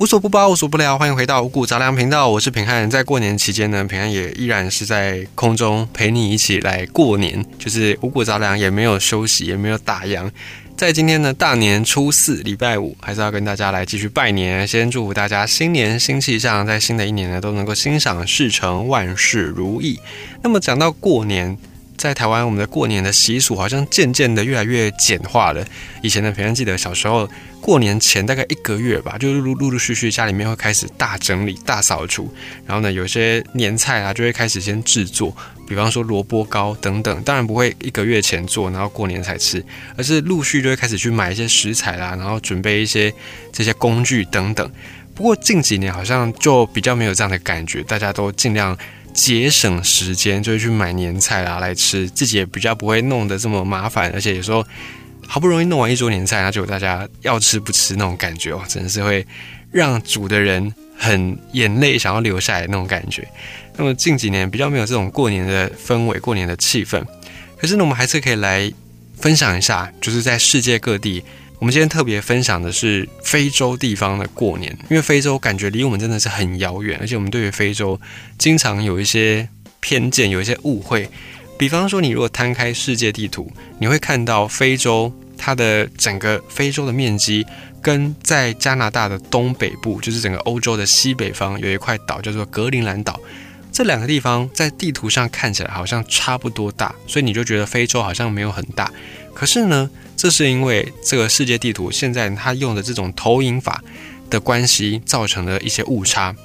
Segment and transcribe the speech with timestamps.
[0.00, 2.88] 无所不包，无所不聊，欢迎回到五谷杂粮频道，我是平汉。
[2.88, 10.30] 在过年期间呢，平汉也依然是在空中陪你一起来过年，就是五谷杂粮也没有休息，也没有打烊。
[10.74, 20.00] 在今天呢，大年初四，礼拜五，还是要跟大家来继续拜年，先祝福大家新年新气象，在新的一年呢，都能够心想事成，万事如意。
[20.42, 21.58] 那么讲到过年。
[22.00, 25.62] 在台湾，我们的过年的习俗好像渐渐的越来越简化了。
[26.00, 27.28] 以前呢，平安记得小时候
[27.60, 32.32] 过年前大概一个月吧，就陆陆陆续续家里面会开始大整理、大扫除，
[32.64, 35.36] 然后呢，有些年菜啊就会开始先制作，
[35.68, 37.22] 比方说萝卜糕等等。
[37.22, 39.62] 当然不会一个月前做，然后过年才吃，
[39.94, 43.12] 而是陆续就会开始去买一些食材啦，然后准备一些
[43.52, 44.72] 这些工具等等。
[45.14, 48.74] 不过近几年好像就比较没有这样的感觉，大家都尽量。
[49.12, 54.64] 节省时间，就会去买年菜啦来吃，自己也比较不会弄得这么麻烦，而且有时候
[55.26, 59.26] 好不容易弄完一桌年菜，那就大家要吃不吃那种感觉哦，真的是会
[59.70, 63.26] 让煮的人很眼泪想要流下来那种感觉。
[63.76, 67.04] 那么近几年比较没有这种过年的氛围、过年的气氛，
[67.58, 68.72] 可是呢，我们还是可以来
[69.18, 71.22] 分享一下，就是在世界各地。
[71.60, 78.00] 我们今天特别分享的是非洲地方的过年，因为非洲感觉离我们真的是很遥远，而且我们对于非洲
[78.38, 79.46] 经常有一些
[79.78, 81.06] 偏见，有一些误会。
[81.58, 87.46] 比方说，你如果摊开世界地图，你会看到非洲它的整个非洲的面积，
[87.82, 93.20] 跟在加拿大的东北部，就是整个欧洲的西北方有一块岛叫做格陵兰岛，
[93.70, 98.90] 这两个地方在地图上看起来好像差不多大，所以你就觉得非洲好像没有很大。
[99.34, 99.90] 可是呢？
[100.20, 103.82] 这是因为这个世界地图现在它用的这种投影法
[104.28, 106.36] 的关系，造成了一些误差。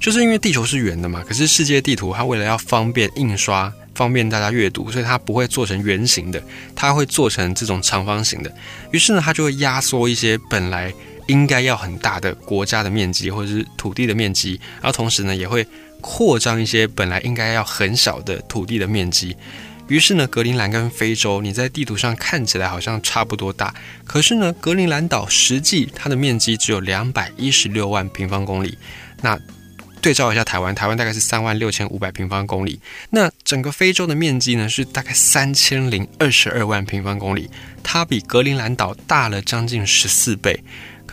[0.00, 6.42] 就是因为地球是圆的嘛，可是世界地图它为了要方便印刷、方便大家阅读，所以它不会做成圆形的，
[6.74, 8.52] 它会做成这种长方形的。
[8.90, 10.92] 于是呢，它就会压缩一些本来
[11.28, 15.64] 应该要很大的国家的面积或者是土地的面积，然后同时呢，也会
[16.00, 19.36] 扩张一些本来应该要很小的土地的面积。
[19.88, 23.74] 于是呢，格陵兰跟非洲，你在地图上看起来好像差不多大，
[24.06, 28.78] 可是呢，格陵兰岛实际它的面积只有两百一十六万平方公里。
[29.20, 29.38] 那
[30.00, 32.80] 对照一下台湾，台湾大概是三万六千五百平方公里，
[33.10, 37.50] 那整个非洲的面积呢是大概三千零二十二万平方公里，
[37.82, 40.62] 它比格陵兰岛大了将近十四倍。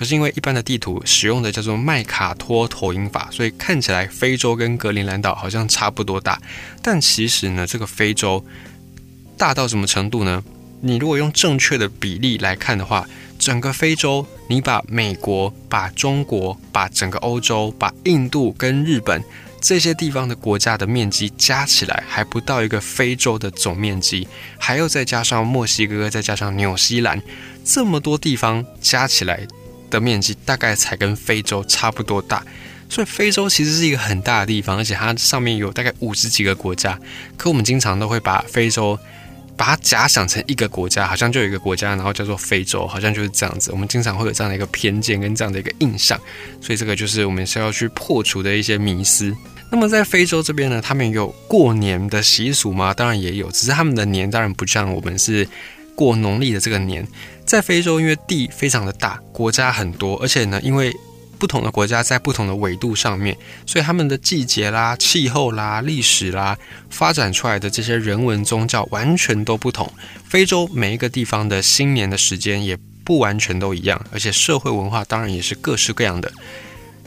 [0.02, 6.42] 可是因为一般的地图使用的叫做麦卡托投影法，所以看起来非洲跟格陵兰岛好像差不多大，
[6.82, 8.44] 但其实呢，这个非洲
[9.38, 10.44] 大到什么程度呢？
[10.82, 13.08] 你如果用正确的比例来看的话，
[13.38, 19.24] 整个非洲，你把美国、把中国、把整个欧洲、把印度跟日本
[19.62, 27.22] 这些地方的国家的面积加起来，还不到一个非洲的总面积，还要再加上墨西哥，再加上纽西兰，
[27.64, 29.46] 这么多地方加起来。
[29.92, 32.44] 的面积大概才跟非洲差不多大，
[32.90, 37.00] 所以非洲其实是一个很大的地方，而且它上面有大概五十几个国家。
[37.38, 38.98] 可我们经常都会把非洲
[39.56, 43.72] 把它假想成一个国家，好像就有一个国家，然后叫做非洲，好像就是这样子。
[43.72, 46.20] 我们经常会有这样的一个偏见跟这样的一个印象，
[46.60, 49.36] 所以这个就是我们需要去破除的一些迷思。
[49.70, 52.94] 那么在非洲这边呢，他们有过年的习俗吗？
[52.94, 55.48] 当然也有，只是他们的年当然不像我们是
[55.96, 57.08] 过农历的这个年。
[57.52, 60.96] 在非洲，因为地非常的大，国家很多，而且呢，因为
[61.38, 66.58] 不同的国家在不同的纬度上面，所以他们的季节啦、气候啦、历史啦，
[66.90, 69.92] 发展出来的这些人文宗教完全都不同。
[70.24, 76.32] 非洲每一个地方的新年的时间也不完全都一样，而且社会文化当然也是各式各样的。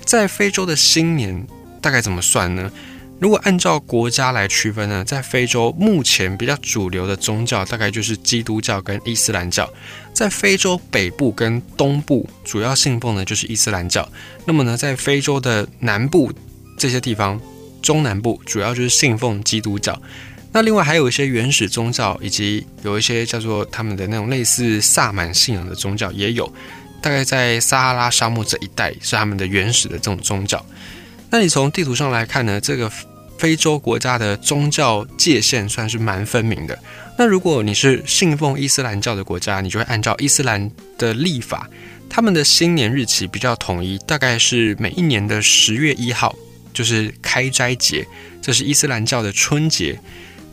[0.04, 1.46] 在非洲的新年
[1.80, 2.70] 大概怎么算呢？
[3.20, 9.68] 如果按照国家来区分呢，在非洲目前比较主流的宗教大概就是基督教跟伊斯兰教。
[10.12, 14.06] 在非洲北部跟东部主要信奉的就是伊斯兰教。
[14.44, 16.32] 那么呢，在非洲的南部
[16.76, 17.40] 这些地方，
[17.80, 20.00] 中南部主要就是信奉基督教。
[20.52, 26.52] 那另外还有一些原始宗教，以及有一些叫做他们的那种类似萨满信仰的宗教也有。
[27.00, 30.64] 大概在撒哈拉沙漠这一带是他们的原始的这种宗教。
[31.34, 32.88] 那你从地图上来看呢，这个
[33.36, 36.78] 非洲国家的宗教界限算是蛮分明的。
[37.18, 41.68] 那如果你是信奉伊斯兰教的国家，你就会按照伊斯兰的历法，
[42.08, 46.32] 他们的新年日期比较统一，大概是每一年的十月一号，
[46.72, 48.06] 就是开斋节，
[48.40, 49.98] 这是伊斯兰教的春节。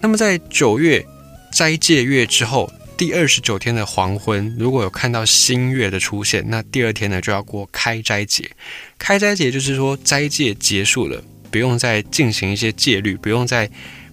[0.01, 1.05] 那么在九月
[1.51, 8.51] 斋戒月之后，第二十九天的黄昏，如果有看到新月的出现，那第二天呢就要过开斋节。
[9.00, 11.19] 开斋节就是说斋戒结束了，
[11.50, 13.68] 不用再进行一些戒律，不用再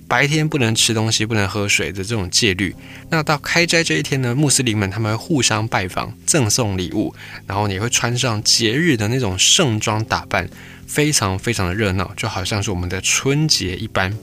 [0.08, 2.74] 白天不能吃东西、不能喝水的这种戒律。
[3.10, 7.14] 那到开斋这一天呢，穆斯林们他们会互相拜访、赠送礼物，
[7.46, 10.48] 然后也会穿上节日的那种盛装打扮，
[10.86, 14.16] 非常非常的热闹，就好像是我们的春节一般。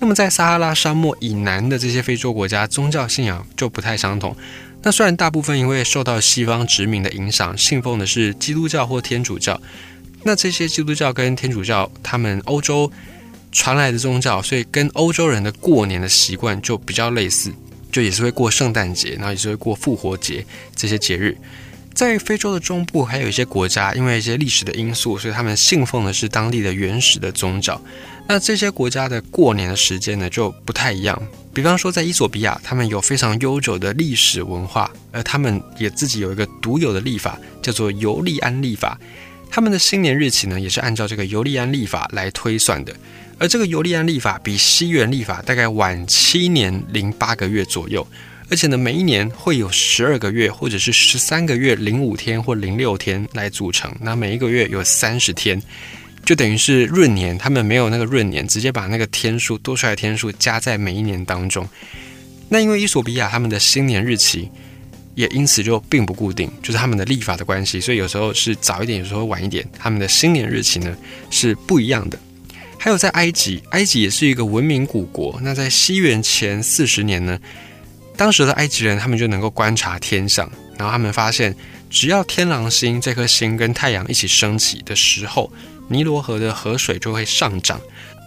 [0.00, 4.34] 那么在撒哈拉沙漠以南的这些非洲国家，宗教信仰就不太相同。
[4.82, 9.60] 那虽然大部分因为受到西方殖民的影响，信奉的是基督教或天主教，
[10.24, 12.90] 那这些基督教跟天主教，他们欧洲。
[13.52, 17.52] 传来的宗教，所以跟欧洲人的过年的习惯就比较类似，
[17.90, 21.36] 就也是会过圣诞节，然后也是会过复活节这些节日。
[21.92, 27.80] 在非洲的中部，还有一些国家，因为一些历史的因素，所以他们信奉的是当地的原始的宗教。
[28.28, 31.20] 那这些国家的过年的时间呢，就不太一样。
[31.52, 38.98] 比方说，在伊索比亚，他们有非常悠久的历史文化，而他们也自己有一个独有的历法，叫做尤利安历法。
[39.50, 42.94] 他们的新年日期呢，也是按照这个尤利安历法来推算的。
[43.36, 48.06] 而这个尤利安历法比西元历法大概晚七年零八个月左右，
[48.50, 53.94] 而且呢，每一年会有十二个月或者是十三个月零五天或零六天来组成。
[54.00, 55.62] 那每一个月有三十天，
[56.24, 57.38] 就等于是闰年。
[57.38, 61.66] 他们没有那个闰年，直接把那个天数多出来的天数加在每一年当中。
[62.48, 64.50] 那因为伊索比亚他们的新年日期
[65.14, 69.64] 也因此就并不固定，就是他们的历法的关系，所以有时候是早一点，有时候晚一点。
[69.78, 70.96] 他们的新年日期呢
[71.30, 72.18] 是不一样的。
[72.76, 75.38] 还有在埃及，埃及也是一个文明古国。
[75.42, 77.38] 那在西元前四十年呢，
[78.20, 80.46] 当时的埃及人他们就能够观察天象，
[80.76, 81.56] 然后他们发现，
[81.88, 85.50] 只要天狼星这颗星跟太阳一起升起的时候，
[85.88, 87.80] 尼罗河的河水就会上涨。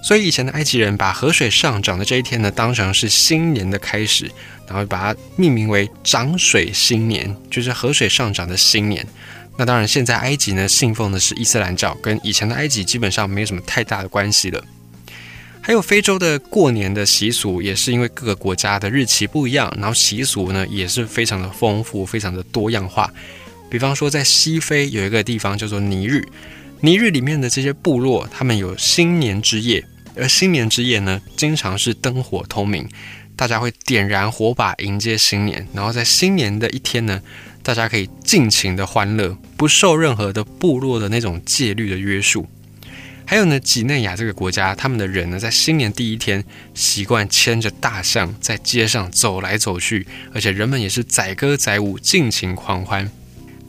[0.03, 4.25] 所以以前的埃及人把河水上涨的这一天呢，当成是新年的开始，
[4.67, 9.05] 然后把它命名为涨水新年，就是河水上涨的新年。
[9.57, 14.65] 那当然，现在埃及呢信奉的是伊斯兰教，跟以前的埃及基本上没有什么太大的关系了。
[15.65, 23.09] 还有非洲的过年的习俗，也是因为各个国家的日期不一样，然后习俗呢也是非常的丰富，非常的多样化。
[23.69, 26.21] 比方说，在西非有一个地方叫做尼日，
[26.81, 29.85] 尼日里面的这些部落，他们有新年之夜，
[30.17, 32.85] 而新年之夜呢，经常是灯火通明，
[33.37, 37.21] 大家会点燃火把迎接新年，然后在新年的一天呢。
[37.65, 42.45] 大家可以尽情的欢乐，不受任何的部落的那种戒律的约束。
[43.33, 46.45] 还有呢，几内亚这个国家，他们的人呢，在新年第一天
[46.75, 53.09] 习惯牵着大象在街上走来走去，而且人们也是载歌载舞，尽情狂欢。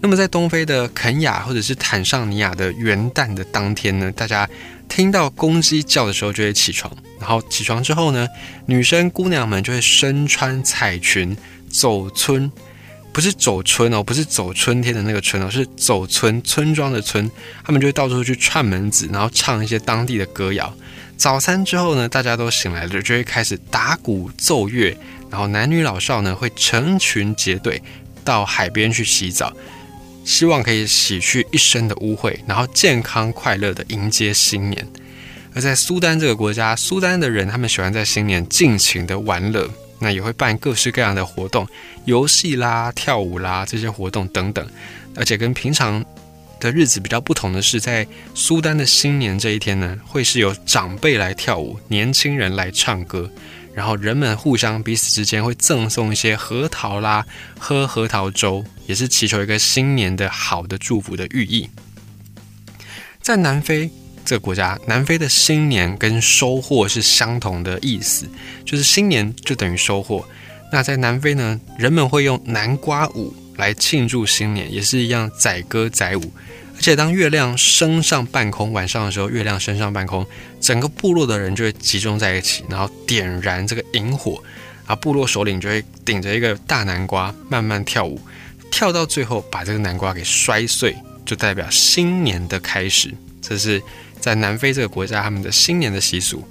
[0.03, 4.47] 那么在东非的肯雅或者是坦桑尼亚的元旦的当天呢，大家
[4.87, 8.29] 听到公鸡叫的时候就会起床，然后起床之后呢，
[8.67, 11.35] 女生姑娘们就会身穿彩裙
[11.71, 12.53] 走村。
[13.15, 17.31] 不是走村哦，不是走春天的那个村哦，是走村村庄的村。
[17.63, 20.75] 他们就会到处去串门子，然后唱一些当地的歌谣。
[21.17, 24.99] 早餐之后呢，大家都醒来了，就会开始打鼓奏乐，
[25.31, 27.81] 然后男女老少呢会成群结队
[28.25, 29.53] 到海边去洗澡，
[30.25, 34.85] 希望可以洗去一身的污秽，然后健康快乐的迎接新年。
[35.55, 39.71] 而在苏丹这个国家，苏丹的人他们喜欢在新年尽情的玩乐。
[40.05, 41.67] 那也会办各式各样的活动，
[42.05, 44.69] 游戏啦、跳舞啦这些活动等等，
[45.17, 46.05] 而且跟平常
[46.61, 53.31] 的日子比较不同的是，在苏丹的新年这一天呢，会是由长辈来跳舞，年轻人来唱歌，
[53.73, 57.25] 然后人们互相彼此之间会赠送一些核桃啦，
[57.59, 61.67] 喝核桃粥，也是祈求一个新年的好的祝福的寓意。
[63.23, 63.91] 在南非。
[64.25, 68.27] 这个国家，南非的新年跟收获是相同的意思，
[68.65, 70.27] 就是新年就等于收获。
[70.73, 76.33] 那在南非呢，人们会用南瓜舞来庆祝新年，也是一样载歌载舞。
[76.77, 80.27] 而且当月亮升上半空，晚上的时候，月亮升上半空，
[80.61, 84.43] 整个部落的人就会集中在一起，然后点燃这个萤火，
[84.87, 88.21] 啊，部落首领就会顶着一个大南瓜慢慢跳舞，
[88.71, 93.15] 跳到最后把这个南瓜给摔碎，就代表新年的开始。
[93.41, 93.81] 这是。
[94.25, 96.43] 在南非这个国家，他们的新年的习俗，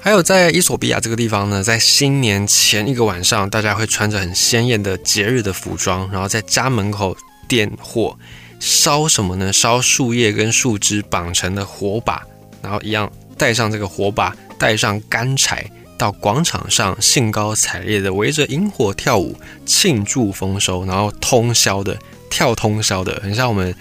[0.00, 8.18] 还有在伊索比亚这个地方呢，在新年前一个晚上，大家会穿着很鲜艳的节日的服装，然后在家门口点火，
[8.58, 9.52] 烧什么呢？
[9.52, 12.20] 烧树叶跟树枝绑成的火把，
[12.60, 13.08] 然后一样
[13.38, 15.64] 带上这个火把，带上干柴，
[15.96, 21.96] 到广场上兴高采烈的围着萤火跳舞，庆祝丰收，然后通宵的
[22.28, 23.72] 跳通宵的，很像我们。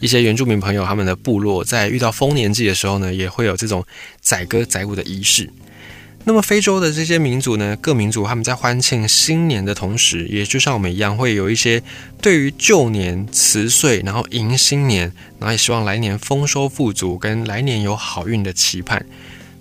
[0.00, 3.84] 一些原住民朋友，他们的部落在遇到丰年祭的时候呢，也会有这种
[4.20, 5.50] 载歌载舞的仪式。
[6.24, 11.82] 那么非洲的这些民族呢，各民族他们在欢庆新年的同时，也就像我们一样，会有一些
[12.20, 19.06] 对于旧年辞岁，然后迎新年，然后也希望来年丰收富足，跟来年有好运的期盼。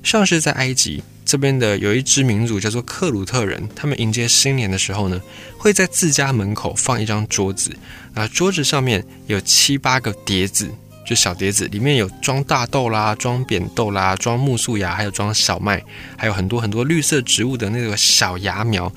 [0.04, 5.22] 像是在埃及，这边的有一支民族叫做克鲁特人，他们迎接新年的时候呢，
[5.58, 7.76] 会在自家门口放一张桌子，
[8.14, 10.70] 啊，桌子上面有七八个碟子，
[11.06, 15.84] 就小碟子，里面有装大豆啦、装扁豆啦、装木素芽，还有装小麦，
[16.16, 18.90] 还有很多很多绿色植物的那个小芽苗，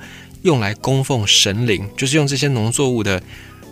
[0.43, 3.21] 用来供奉神灵，就是用这些农作物的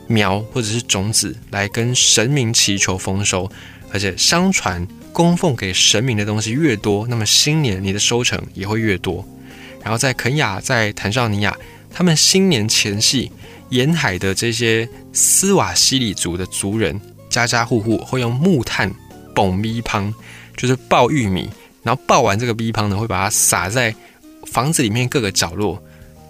[0.08, 3.50] 苗或者是种子来跟神明祈求丰收，
[3.94, 4.86] 而且相传。
[5.12, 9.28] 供奉给神明的东西越多，那么新年你的收成也会越多。
[9.82, 11.58] 然后在肯雅、在坦桑尼亚，
[11.92, 13.32] 他们新年前夕，
[13.70, 17.00] 沿海的这些斯瓦西里族的族人，
[17.30, 18.94] 家家户户会用木炭
[19.34, 20.14] 爆米汤，
[20.58, 21.50] 就是爆玉米，
[21.82, 23.96] 然后爆完这个米汤呢，会把它撒在
[24.48, 25.82] 房子里面各个角落。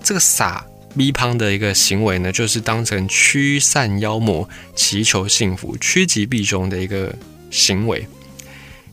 [0.04, 7.14] 这个撒米汤的一个行为呢，就是当成驱散妖魔、祈求幸福、趋吉避凶的一个
[7.50, 8.08] 行为。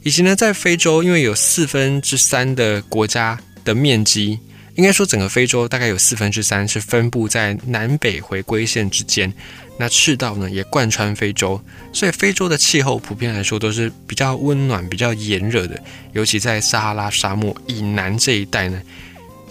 [0.06, 4.38] 以及呢，在非洲，因为有四分之三的国家的面积，
[4.76, 9.34] 应该说整个非洲大概有四分之三是分布在南北回归线之间。
[9.80, 11.60] 那赤道呢，也贯穿非洲，
[11.92, 15.76] 所以非洲的气候普遍来说都是比较温暖、比较炎热的。
[16.12, 18.80] 尤其在撒哈拉沙漠以南这一带呢，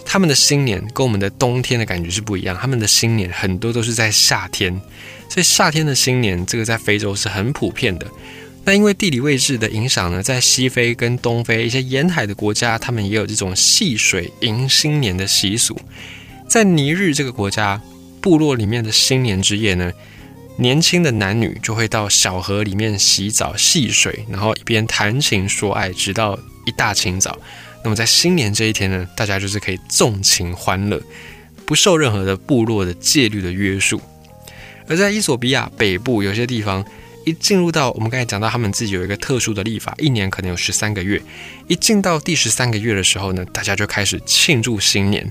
[0.06, 2.56] 他们的新年跟我们的冬天的感觉是不一样。
[2.58, 4.72] 他们的新年很多都是在夏天，
[5.28, 8.06] 所以夏天的新年这个在非洲是很普遍的。
[8.66, 15.80] 那因为地理位置的影响呢，在西非跟东非一些沿海的国家，他们也有这种戏水迎新年的习俗。
[16.48, 17.80] 在尼日这个国家
[18.20, 19.92] 部落里面的新年之夜呢，
[20.56, 27.38] 年轻的男女就会到小河里面洗澡戏水，然后一边谈情说爱，直到一大清早。
[27.84, 31.00] 那么在新年这一天呢，大家就是可以纵情欢乐，
[31.64, 34.00] 不受任何的部落的戒律的约束。
[34.88, 36.84] 而在伊索比亚北部有些地方。
[37.26, 41.20] 一进入到我们刚才讲到，他们自己有一个特殊的历法，一年可能有十三个月。
[41.66, 45.28] 一进到第十三个月的时候呢，大家就开始庆祝新年。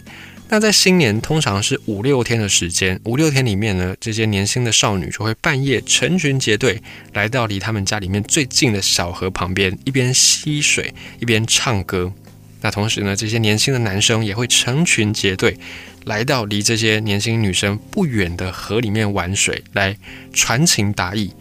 [0.50, 6.84] 那在新年通常是五六天的时间，五六天里面呢，这些年轻的少女就会半夜成群结队
[7.14, 12.12] 来到离他们家里面最近的小河旁边，一边吸水一边唱歌。
[12.60, 15.58] 那同时呢，这些年轻的男生也会成群结队
[16.04, 19.98] 来到离这些年轻女生不远的河里面玩水，来
[20.34, 21.32] 传情达意。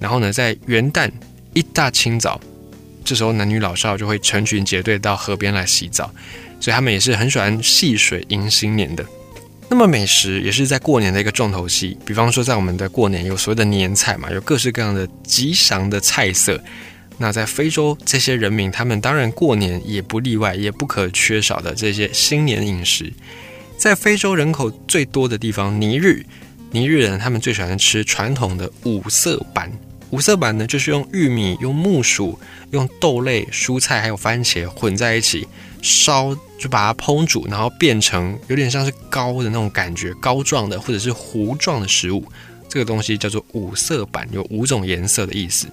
[0.00, 1.08] 然后呢，在元旦
[1.54, 2.40] 一大清早，
[3.04, 6.12] 这时候男女老少就会成群结队到河边来洗澡，
[6.58, 9.04] 所以他们也是很喜欢戏水迎新年的。
[9.68, 16.60] 那么美食也是在过年的一个重头戏，比方说在我们的过年有所谓的年菜嘛，有各式各样的吉祥的菜色。
[17.18, 23.12] 那在非洲这些人民，他们当然过年也不例外，也不可缺少的这些新年饮食。
[23.76, 26.24] 在非洲人口最多的地方尼日，
[26.70, 29.70] 尼日人他们最喜欢吃传统的五色板。
[30.10, 32.38] 五色板呢，就是用玉米、用木薯、
[32.70, 35.46] 用豆类、蔬菜还有番茄混在一起
[35.82, 42.24] 烧，就把它烹煮，然后变成有点像是糕的那种感觉，膏状的或者是糊状的食物。
[42.68, 45.66] 这个东西叫做五色板，有五种颜色的意思。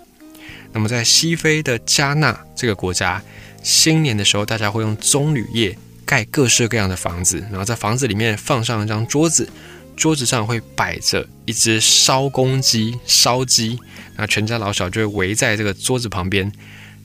[0.72, 3.22] 那么在西非的加纳这个国家，
[3.63, 9.50] 新年的时候，大家会用棕榈叶盖各式各样的房子，然后在房子里面放上一张桌子。
[9.98, 13.80] 桌子上会摆着一只烧公鸡，烧鸡，
[14.16, 16.50] 那全家老小就会围在这个桌子旁边。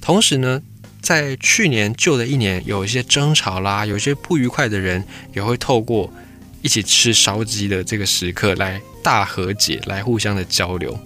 [0.00, 0.60] 同时呢，
[1.00, 5.02] 在去年旧的一年，有一些争吵啦，有一些不愉快的人，
[5.34, 6.12] 也会透过
[6.60, 10.96] 一起吃烧鸡的这个时刻来大和解，来互相的交流。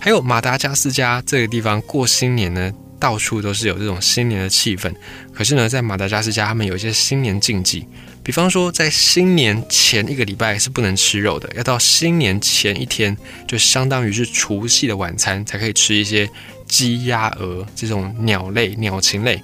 [0.00, 4.92] 还有马达加斯加这个地方过新年呢，到处都是有这种新年的气氛。
[5.32, 7.86] 可是呢，在马达加斯加，他们有一些新年禁忌。
[8.22, 16.28] 比方说，在新年前一个礼拜是不能吃肉的，要到新年前一天，就相当于是除夕的晚餐，才可以吃一些
[16.66, 19.34] 鸡、鸭、鹅这种鸟类、鸟禽类。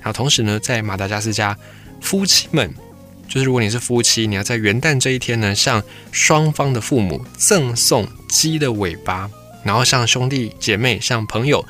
[0.00, 1.54] 然后同时呢，在马达加斯加，
[2.00, 2.72] 夫妻们
[3.28, 9.28] 就是如果你是夫妻，你要在元旦这一天呢，向双方的父母赠送鸡的尾巴，
[9.62, 11.62] 然后向兄弟姐妹、向朋友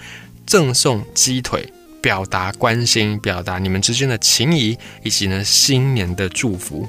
[0.47, 1.73] 赠送鸡腿。
[2.03, 6.87] 表达关心，表达你们之间的情谊，以及呢新年的祝福。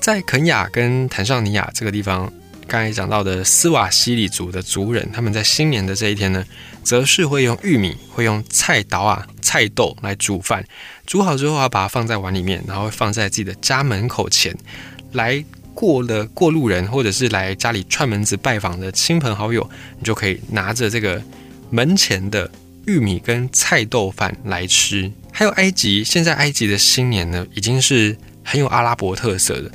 [0.00, 2.32] 在肯雅跟坦桑尼亚这个地方，
[2.68, 6.44] 刚才讲到的斯瓦西里族的族人，他们在新年的这一天呢，
[6.84, 10.64] 则是会用玉米，会用菜刀啊、菜豆来煮饭，
[11.04, 14.56] 煮好之后啊，把它放在碗里面，然后放在自己的家门口前，
[15.14, 21.20] 来过了过路人或者是来家里串门子拜访的亲朋好友，你就可以拿着这个
[21.72, 22.48] 门前的。
[22.84, 26.02] 玉米跟菜豆饭来吃，还有埃及。
[26.02, 29.70] 现在埃及的新年呢，已经是很有阿拉伯特色的。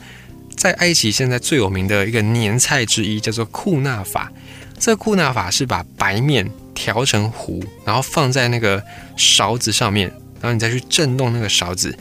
[0.58, 4.30] 在埃及现在最有名的一个年菜之一叫做库纳法。
[4.78, 8.84] 这库纳法是把白面调成糊，然后放在那个
[9.16, 10.10] 勺子上面，
[10.42, 11.98] 然后你再去震动那个勺子，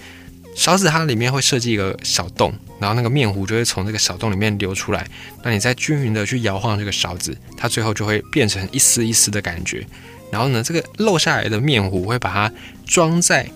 [0.56, 5.06] 勺子它里面会设计一个小洞，然后那个面糊就会从这个小洞里面流出来。
[5.44, 9.86] 那你再均匀的去摇晃这个勺子，它最后就会变成一丝一丝的感觉。
[10.32, 12.50] 然后呢，这个漏下来的面糊会把它
[12.86, 13.46] 装在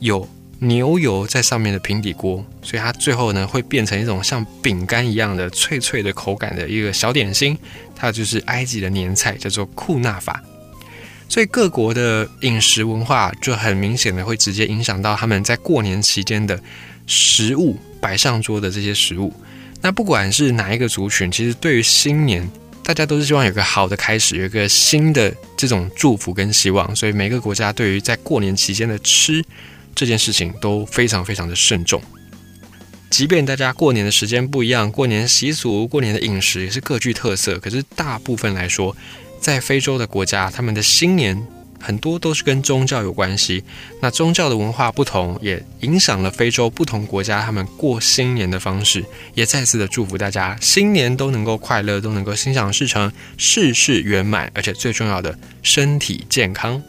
[0.00, 7.56] 有牛油在上面的平底锅，所以它最后呢会变成一种像饼干一样的脆脆的口感的一个小点心。
[7.94, 10.42] 它就是埃及的年菜，叫做库纳法。
[11.32, 16.60] 所以各国的饮食文化就很明显的会直接影响到他们在过年期间的
[17.06, 19.32] 食物摆上桌的这些食物。
[19.80, 22.46] 那不管是哪一个族群，其实对于新年。
[22.84, 29.42] 大家都是希望有个好的开始，有一个新的这种祝福跟希望，所以每个国家对于在过年期间的吃
[29.94, 32.02] 这件事情都非常非常的慎重。
[33.08, 38.96] 即便大家过年的时间不一样，过年习俗、过年的饮食也是各具特色，可是大部分来说，
[39.42, 41.46] 在非洲的国家，他们的新年。
[41.84, 43.64] 很多都是跟宗教有关系，
[44.00, 49.04] 那宗教的文化不同，也影响了非洲不同国家他们过新年的方式。
[49.34, 56.80] 也再次的祝福大家，新年都能够快乐，都能够心想事成，事事圆满，而且最重要的，身体健康。